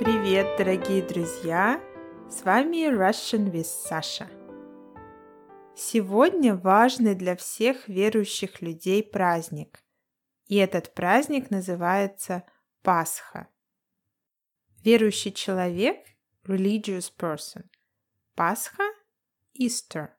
Привет, 0.00 0.56
дорогие 0.56 1.02
друзья! 1.02 1.78
С 2.30 2.42
вами 2.42 2.88
Russian 2.90 3.52
with 3.52 3.68
Sasha. 3.86 4.26
Сегодня 5.76 6.56
важный 6.56 7.14
для 7.14 7.36
всех 7.36 7.86
верующих 7.86 8.62
людей 8.62 9.02
праздник. 9.02 9.84
И 10.46 10.56
этот 10.56 10.94
праздник 10.94 11.50
называется 11.50 12.44
Пасха. 12.80 13.48
Верующий 14.82 15.32
человек– 15.32 15.98
religious 16.44 17.12
person. 17.14 17.66
Пасха– 18.34 18.84
Easter. 19.54 20.12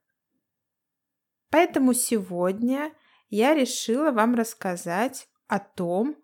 Поэтому 1.49 1.95
сегодня 1.95 2.93
я 3.29 3.55
решила 3.55 4.11
вам 4.11 4.35
рассказать 4.35 5.27
о 5.47 5.57
том, 5.57 6.17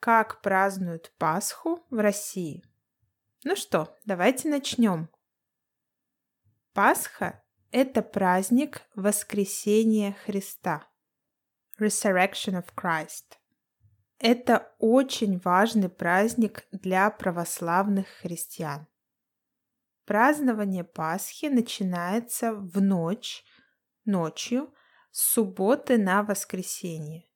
как 0.00 0.42
празднуют 0.42 1.12
Пасху 1.18 1.86
в 1.88 2.00
России. 2.00 2.64
Ну 3.48 3.54
что, 3.54 3.96
давайте 4.04 4.48
начнем. 4.48 5.08
Пасха– 6.72 7.44
это 7.70 8.02
праздник 8.02 8.82
воскресения 8.96 10.16
Христа. 10.24 10.88
Resurrection 11.78 12.60
of 12.60 12.74
Christ. 12.74 13.38
Это 14.18 14.74
очень 14.80 15.38
важный 15.38 15.88
праздник 15.88 16.66
для 16.72 17.08
православных 17.08 18.08
христиан. 18.08 18.88
Празднование 20.06 20.82
Пасхи 20.82 21.46
начинается 21.46 22.52
в 22.52 22.82
ночь, 22.82 23.44
ночью, 24.04 24.74
с 25.12 25.20
субботы 25.20 25.98
на 25.98 26.24
воскресенье. 26.24 27.30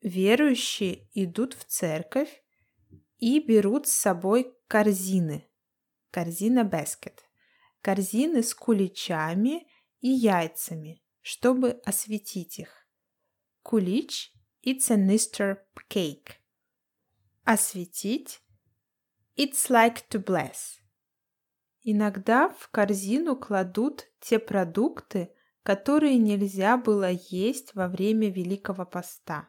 Верующие 0.00 1.08
идут 1.12 1.54
в 1.54 1.64
церковь 1.64 2.41
и 3.22 3.38
берут 3.38 3.86
с 3.86 3.92
собой 3.92 4.52
корзины. 4.66 5.48
Корзина 6.10 6.64
баскет. 6.64 7.22
Корзины 7.80 8.42
с 8.42 8.52
куличами 8.52 9.68
и 10.00 10.08
яйцами, 10.08 11.04
чтобы 11.20 11.80
осветить 11.84 12.58
их. 12.58 12.84
Кулич– 13.62 14.34
it's 14.66 14.90
a 14.90 14.96
Easter 14.96 15.58
cake. 15.88 16.32
Осветить– 17.44 18.42
it's 19.36 19.70
like 19.70 20.02
to 20.10 20.20
bless. 20.20 20.80
Иногда 21.82 22.48
в 22.48 22.70
корзину 22.70 23.36
кладут 23.36 24.10
те 24.18 24.40
продукты, 24.40 25.32
которые 25.62 26.18
нельзя 26.18 26.76
было 26.76 27.12
есть 27.12 27.72
во 27.76 27.86
время 27.86 28.32
Великого 28.32 28.84
Поста. 28.84 29.48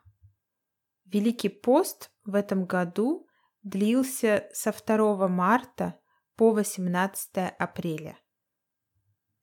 Великий 1.06 1.50
пост 1.50 2.12
в 2.24 2.36
этом 2.36 2.66
году 2.68 3.28
длился 3.64 4.50
со 4.54 4.72
2 4.72 5.28
марта 5.28 6.00
по 6.36 6.52
18 6.52 7.54
апреля. 7.58 8.20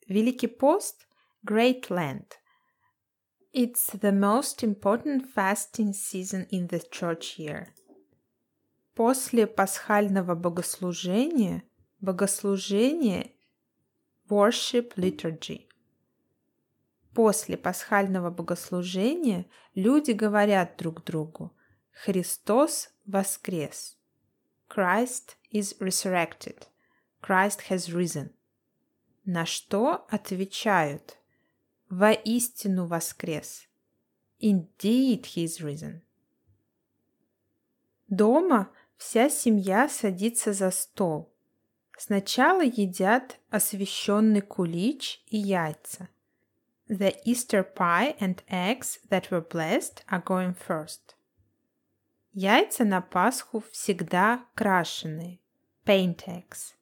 Великий 0.07 0.49
пост– 0.49 1.07
Great 1.47 1.89
Lent. 1.89 2.33
It's 3.53 3.91
the 3.93 4.13
most 4.13 4.63
important 4.63 5.27
fasting 5.35 5.93
season 5.93 6.47
in 6.51 6.69
the 6.69 6.83
church 6.91 7.39
year. 7.39 7.69
После 8.95 9.47
пасхального 9.47 10.35
богослужения 10.35 11.63
богослужение 12.01 13.33
Worship 14.29 14.95
Liturgy. 14.97 15.69
После 17.15 17.57
пасхального 17.57 18.31
богослужения 18.31 19.47
люди 19.75 20.13
говорят 20.13 20.77
друг 20.77 21.03
другу 21.05 21.57
«Христос 21.91 22.91
воскрес». 23.07 24.00
Christ 24.71 25.35
is 25.51 25.75
resurrected. 25.81 26.69
Christ 27.21 27.63
has 27.63 27.93
risen. 27.93 28.31
На 29.27 29.45
что 29.45 30.07
отвечают 30.09 31.19
«Воистину 31.89 32.87
воскрес». 32.87 33.67
Indeed 34.41 35.27
he 35.27 35.45
is 35.45 35.61
risen. 35.61 36.03
Дома 38.09 38.71
вся 38.97 39.29
семья 39.29 39.89
садится 39.89 40.53
за 40.53 40.71
стол. 40.71 41.33
Сначала 41.99 42.63
едят 42.63 43.41
освященный 43.51 44.41
кулич 44.41 45.21
и 45.27 45.37
яйца. 45.37 46.09
The 46.89 47.17
Easter 47.27 47.65
pie 47.65 48.17
and 48.21 48.41
eggs 48.49 49.01
that 49.09 49.33
were 49.33 49.41
blessed 49.43 50.05
are 50.09 50.23
going 50.23 50.55
first. 50.55 51.17
Яйца 52.33 52.85
на 52.85 53.01
Пасху 53.01 53.61
всегда 53.73 54.45
крашеные. 54.55 55.41
Paint 55.85 56.27
eggs. 56.29 56.75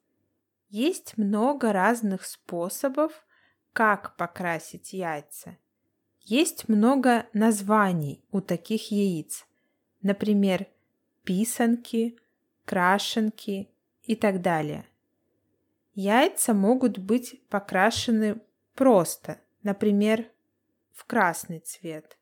Есть 0.69 1.17
много 1.17 1.73
разных 1.73 2.23
способов, 2.23 3.25
как 3.73 4.15
покрасить 4.15 4.93
яйца. 4.93 5.57
Есть 6.21 6.69
много 6.69 7.25
названий 7.33 8.23
у 8.31 8.41
таких 8.41 8.91
яиц. 8.91 9.47
Например, 10.03 10.67
писанки, 11.23 12.19
крашенки 12.65 13.71
и 14.03 14.15
так 14.15 14.43
далее. 14.43 14.85
Яйца 15.95 16.53
могут 16.53 16.99
быть 16.99 17.41
покрашены 17.49 18.39
просто, 18.75 19.41
например, 19.63 20.29
в 20.93 21.05
красный 21.05 21.59
цвет. 21.59 22.18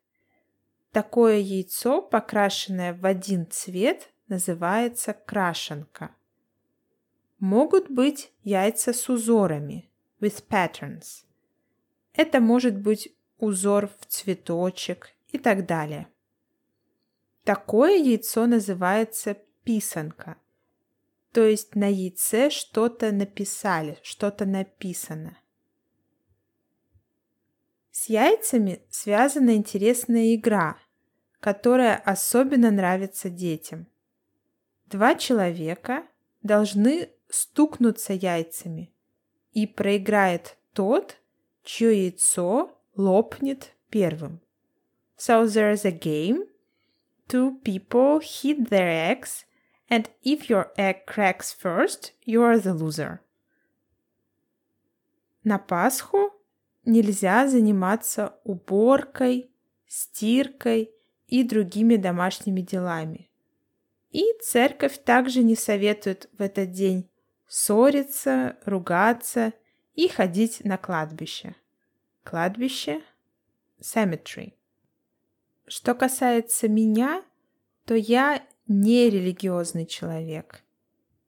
Такое 0.92 1.36
яйцо, 1.36 2.00
покрашенное 2.00 2.94
в 2.94 3.04
один 3.04 3.46
цвет, 3.50 4.10
называется 4.28 5.12
крашенка. 5.12 6.14
Могут 7.38 7.90
быть 7.90 8.32
яйца 8.42 8.92
с 8.92 9.08
узорами, 9.08 9.90
with 10.20 10.44
patterns. 10.48 11.24
Это 12.14 12.40
может 12.40 12.76
быть 12.78 13.14
узор 13.38 13.88
в 13.88 14.06
цветочек 14.06 15.10
и 15.28 15.38
так 15.38 15.66
далее. 15.66 16.08
Такое 17.44 17.96
яйцо 17.96 18.46
называется 18.46 19.36
писанка. 19.62 20.36
То 21.32 21.46
есть 21.46 21.74
на 21.74 21.86
яйце 21.86 22.50
что-то 22.50 23.12
написали, 23.12 23.98
что-то 24.02 24.46
написано. 24.46 25.38
С 28.00 28.08
яйцами 28.08 28.80
связана 28.90 29.56
интересная 29.56 30.36
игра, 30.36 30.78
которая 31.40 31.96
особенно 31.96 32.70
нравится 32.70 33.28
детям. 33.28 33.88
Два 34.86 35.16
человека 35.16 36.06
должны 36.44 37.10
стукнуться 37.28 38.12
яйцами, 38.12 38.92
и 39.50 39.66
проиграет 39.66 40.58
тот, 40.74 41.16
чье 41.64 42.04
яйцо 42.04 42.70
лопнет 42.94 43.74
первым. 43.90 44.40
So 45.16 45.44
there 45.46 45.72
is 45.72 45.84
a 45.84 45.90
game. 45.90 46.46
Two 47.26 47.60
people 47.64 48.20
hit 48.20 48.68
their 48.68 49.10
eggs, 49.10 49.44
and 49.90 50.08
if 50.22 50.48
your 50.48 50.70
egg 50.76 51.04
cracks 51.04 51.52
first, 51.52 52.12
you 52.24 52.44
are 52.44 52.60
the 52.60 52.74
loser. 52.74 53.18
На 55.42 55.58
Пасху 55.58 56.37
нельзя 56.88 57.46
заниматься 57.46 58.40
уборкой, 58.44 59.50
стиркой 59.86 60.90
и 61.26 61.44
другими 61.44 61.96
домашними 61.96 62.62
делами. 62.62 63.30
И 64.10 64.24
церковь 64.42 64.98
также 65.04 65.42
не 65.42 65.54
советует 65.54 66.30
в 66.32 66.42
этот 66.42 66.72
день 66.72 67.08
ссориться, 67.46 68.56
ругаться 68.64 69.52
и 69.94 70.08
ходить 70.08 70.64
на 70.64 70.78
кладбище. 70.78 71.54
Кладбище– 72.24 73.02
cemetery. 73.80 74.54
Что 75.66 75.94
касается 75.94 76.68
меня, 76.68 77.22
то 77.84 77.94
я 77.94 78.42
не 78.66 79.10
религиозный 79.10 79.84
человек. 79.84 80.62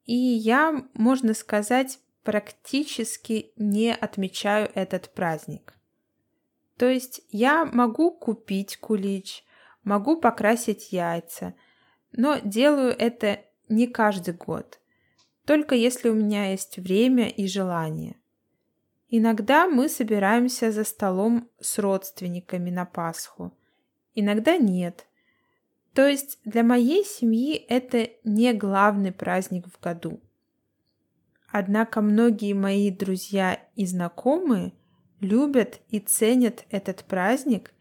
И 0.05 0.15
я, 0.15 0.87
можно 0.95 1.35
сказать, 1.35 1.99
практически 2.23 3.51
не 3.55 3.93
отмечаю 3.93 4.71
этот 4.75 5.13
праздник. 5.13 5.73
То 6.77 6.89
есть 6.89 7.21
я 7.29 7.65
могу 7.65 8.11
купить 8.11 8.77
кулич, 8.77 9.43
могу 9.83 10.19
покрасить 10.19 10.91
яйца, 10.91 11.53
но 12.11 12.39
делаю 12.43 12.95
это 12.97 13.41
не 13.69 13.87
каждый 13.87 14.33
год, 14.33 14.79
только 15.45 15.75
если 15.75 16.09
у 16.09 16.13
меня 16.13 16.51
есть 16.51 16.77
время 16.77 17.27
и 17.29 17.47
желание. 17.47 18.15
Иногда 19.09 19.67
мы 19.67 19.89
собираемся 19.89 20.71
за 20.71 20.83
столом 20.83 21.49
с 21.59 21.77
родственниками 21.79 22.69
на 22.69 22.85
Пасху, 22.85 23.57
иногда 24.15 24.57
нет. 24.57 25.05
То 25.93 26.07
есть 26.07 26.39
для 26.45 26.63
моей 26.63 27.03
семьи 27.03 27.55
это 27.55 28.09
не 28.23 28.53
главный 28.53 29.11
праздник 29.11 29.67
в 29.67 29.79
году. 29.81 30.21
Однако 31.51 32.01
многие 32.01 32.53
мои 32.53 32.89
друзья 32.89 33.59
и 33.75 33.85
знакомые 33.85 34.71
любят 35.19 35.81
и 35.89 35.99
ценят 35.99 36.65
этот 36.69 37.03
праздник 37.03 37.73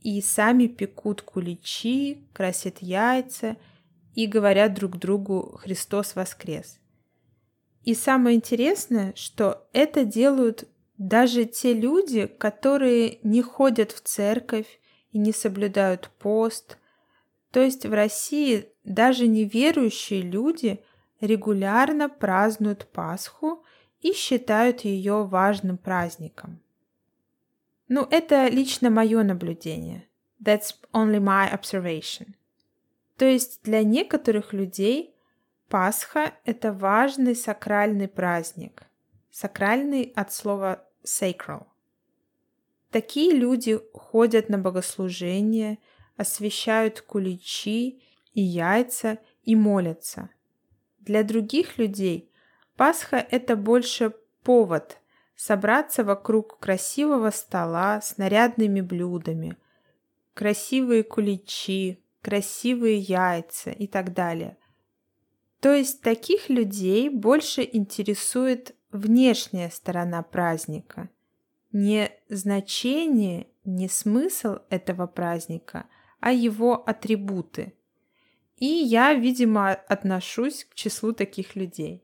и 0.00 0.20
сами 0.20 0.66
пекут 0.66 1.22
куличи, 1.22 2.26
красят 2.32 2.78
яйца 2.80 3.56
и 4.14 4.26
говорят 4.26 4.74
друг 4.74 4.98
другу 4.98 5.56
«Христос 5.62 6.16
воскрес». 6.16 6.80
И 7.84 7.94
самое 7.94 8.36
интересное, 8.36 9.12
что 9.14 9.68
это 9.72 10.04
делают 10.04 10.68
даже 10.98 11.44
те 11.44 11.74
люди, 11.74 12.26
которые 12.26 13.18
не 13.22 13.42
ходят 13.42 13.92
в 13.92 14.00
церковь 14.00 14.80
и 15.12 15.18
не 15.18 15.32
соблюдают 15.32 16.10
пост. 16.18 16.78
То 17.52 17.60
есть 17.60 17.86
в 17.86 17.92
России 17.92 18.66
даже 18.84 19.26
неверующие 19.28 20.22
люди 20.22 20.80
регулярно 21.22 22.08
празднуют 22.10 22.90
Пасху 22.92 23.64
и 24.00 24.12
считают 24.12 24.80
ее 24.80 25.24
важным 25.24 25.78
праздником. 25.78 26.60
Ну, 27.88 28.06
это 28.10 28.48
лично 28.48 28.90
мое 28.90 29.22
наблюдение. 29.22 30.08
That's 30.42 30.74
only 30.92 31.20
my 31.20 31.50
observation. 31.52 32.34
То 33.16 33.24
есть 33.24 33.62
для 33.62 33.84
некоторых 33.84 34.52
людей 34.52 35.14
Пасха– 35.68 36.34
это 36.44 36.72
важный 36.72 37.36
сакральный 37.36 38.08
праздник. 38.08 38.82
Сакральный 39.30 40.12
от 40.16 40.32
слова 40.32 40.84
sacral. 41.04 41.66
Такие 42.90 43.32
люди 43.32 43.80
ходят 43.94 44.48
на 44.48 44.58
богослужения, 44.58 45.78
освещают 46.16 47.00
куличи 47.00 48.02
и 48.34 48.42
яйца 48.42 49.18
и 49.44 49.54
молятся. 49.54 50.28
Для 51.02 51.24
других 51.24 51.78
людей 51.78 52.30
Пасха– 52.76 53.16
это 53.30 53.56
больше 53.56 54.14
повод 54.44 54.98
собраться 55.34 56.04
вокруг 56.04 56.60
красивого 56.60 57.30
стола 57.30 58.00
с 58.00 58.18
нарядными 58.18 58.80
блюдами, 58.80 59.56
красивые 60.34 61.02
куличи, 61.02 62.04
красивые 62.22 62.98
яйца 62.98 63.70
и 63.70 63.88
так 63.88 64.14
далее. 64.14 64.56
То 65.60 65.74
есть 65.74 66.02
таких 66.02 66.48
людей 66.48 67.08
больше 67.08 67.68
интересует 67.72 68.76
внешняя 68.92 69.70
сторона 69.70 70.22
праздника, 70.22 71.08
не 71.72 72.12
значение, 72.28 73.48
не 73.64 73.88
смысл 73.88 74.58
этого 74.70 75.08
праздника, 75.08 75.86
а 76.20 76.30
его 76.30 76.74
атрибуты. 76.88 77.74
И 78.57 78.65
я, 78.65 79.13
видимо, 79.13 79.73
отношусь 79.87 80.65
к 80.65 80.73
числу 80.73 81.13
таких 81.13 81.55
людей. 81.55 82.03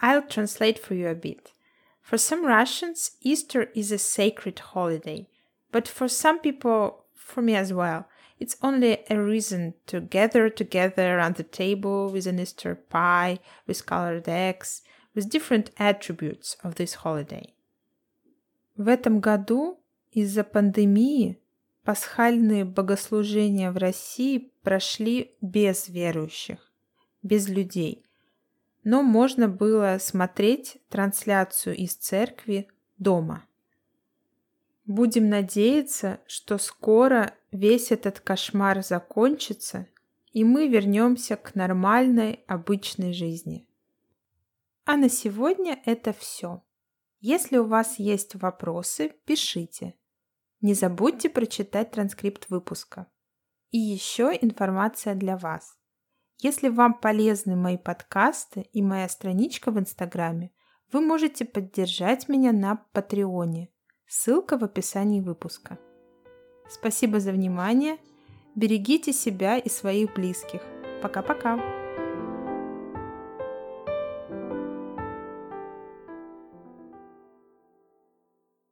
I'll 0.00 0.26
translate 0.26 0.78
for 0.78 0.94
you 0.94 1.08
a 1.08 1.14
bit. 1.14 1.52
For 2.00 2.16
some 2.16 2.46
Russians, 2.46 3.12
Easter 3.20 3.70
is 3.74 3.92
a 3.92 3.98
sacred 3.98 4.58
holiday, 4.72 5.28
but 5.70 5.86
for 5.86 6.08
some 6.08 6.38
people, 6.38 7.04
for 7.14 7.42
me 7.42 7.54
as 7.54 7.72
well, 7.72 8.06
it's 8.40 8.56
only 8.62 9.04
a 9.10 9.20
reason 9.20 9.74
to 9.86 10.00
gather 10.00 10.48
together 10.48 11.16
around 11.16 11.34
the 11.34 11.42
table 11.42 12.10
with 12.10 12.26
an 12.26 12.38
Easter 12.38 12.74
pie, 12.74 13.40
with 13.66 13.84
colored 13.84 14.28
eggs, 14.28 14.82
with 15.14 15.28
different 15.28 15.70
attributes 15.78 16.56
of 16.62 16.76
this 16.76 16.94
holiday. 17.02 17.52
В 18.76 18.88
этом 18.88 19.20
году 19.20 19.78
из-за 20.12 20.44
пандемии 20.44 21.36
пасхальные 21.83 22.65
богослужения 22.65 23.71
в 23.71 23.77
России 23.77 24.51
прошли 24.63 25.35
без 25.41 25.89
верующих, 25.89 26.71
без 27.21 27.49
людей. 27.49 28.05
Но 28.83 29.01
можно 29.01 29.47
было 29.47 29.97
смотреть 29.99 30.77
трансляцию 30.89 31.75
из 31.75 31.95
церкви 31.95 32.67
дома. 32.97 33.45
Будем 34.85 35.29
надеяться, 35.29 36.19
что 36.27 36.57
скоро 36.57 37.33
весь 37.51 37.91
этот 37.91 38.19
кошмар 38.19 38.83
закончится, 38.83 39.87
и 40.33 40.43
мы 40.43 40.67
вернемся 40.67 41.37
к 41.37 41.55
нормальной 41.55 42.43
обычной 42.47 43.13
жизни. 43.13 43.65
А 44.83 44.97
на 44.97 45.09
сегодня 45.09 45.81
это 45.85 46.11
все. 46.11 46.61
Если 47.21 47.57
у 47.57 47.65
вас 47.65 47.99
есть 47.99 48.35
вопросы, 48.35 49.13
пишите. 49.25 49.95
Не 50.63 50.75
забудьте 50.75 51.29
прочитать 51.29 51.91
транскрипт 51.91 52.49
выпуска. 52.49 53.07
И 53.71 53.77
еще 53.77 54.31
информация 54.41 55.13
для 55.13 55.35
вас. 55.35 55.77
Если 56.39 56.69
вам 56.69 56.93
полезны 56.93 57.57
мои 57.57 57.77
подкасты 57.77 58.61
и 58.71 58.81
моя 58.81 59.09
страничка 59.09 59.71
в 59.71 59.77
Инстаграме, 59.77 60.51
вы 60.93 61.01
можете 61.01 61.43
поддержать 61.43 62.29
меня 62.29 62.53
на 62.53 62.77
Патреоне. 62.93 63.71
Ссылка 64.07 64.57
в 64.57 64.63
описании 64.63 65.19
выпуска. 65.19 65.77
Спасибо 66.69 67.19
за 67.19 67.33
внимание. 67.33 67.97
Берегите 68.55 69.11
себя 69.11 69.57
и 69.57 69.67
своих 69.67 70.13
близких. 70.13 70.61
Пока-пока. 71.01 71.82